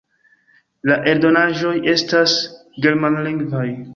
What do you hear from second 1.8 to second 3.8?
estas germanlingvaj.